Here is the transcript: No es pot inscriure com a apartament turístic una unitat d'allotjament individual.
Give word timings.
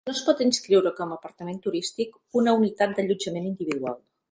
No 0.09 0.13
es 0.13 0.19
pot 0.27 0.39
inscriure 0.45 0.91
com 0.99 1.13
a 1.13 1.17
apartament 1.21 1.59
turístic 1.67 2.17
una 2.43 2.57
unitat 2.63 2.99
d'allotjament 2.99 3.49
individual. 3.53 4.05